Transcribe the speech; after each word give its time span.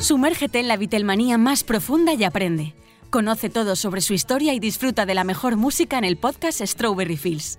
Sumérgete 0.00 0.60
en 0.60 0.68
la 0.68 0.76
Vitelmanía 0.76 1.38
más 1.38 1.64
profunda 1.64 2.14
y 2.14 2.22
aprende. 2.22 2.74
Conoce 3.10 3.50
todo 3.50 3.74
sobre 3.74 4.00
su 4.00 4.14
historia 4.14 4.54
y 4.54 4.60
disfruta 4.60 5.06
de 5.06 5.14
la 5.14 5.24
mejor 5.24 5.56
música 5.56 5.98
en 5.98 6.04
el 6.04 6.16
podcast 6.16 6.62
Strawberry 6.64 7.16
Fields. 7.16 7.58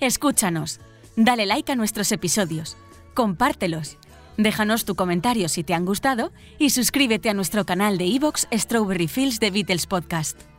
Escúchanos, 0.00 0.80
dale 1.14 1.44
like 1.44 1.70
a 1.70 1.76
nuestros 1.76 2.12
episodios, 2.12 2.78
compártelos, 3.14 3.98
déjanos 4.38 4.86
tu 4.86 4.94
comentario 4.94 5.50
si 5.50 5.64
te 5.64 5.74
han 5.74 5.84
gustado 5.84 6.32
y 6.58 6.70
suscríbete 6.70 7.28
a 7.28 7.34
nuestro 7.34 7.66
canal 7.66 7.98
de 7.98 8.06
iVoox 8.06 8.46
Strawberry 8.52 9.08
Fields 9.08 9.38
de 9.38 9.50
Beatles 9.50 9.86
Podcast. 9.86 10.55